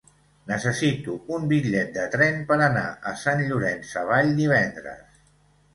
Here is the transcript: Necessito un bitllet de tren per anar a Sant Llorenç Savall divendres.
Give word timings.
Necessito 0.51 1.17
un 1.37 1.45
bitllet 1.51 1.91
de 1.99 2.07
tren 2.17 2.41
per 2.49 2.59
anar 2.69 2.87
a 3.11 3.15
Sant 3.27 3.45
Llorenç 3.51 3.95
Savall 3.95 4.37
divendres. 4.43 5.27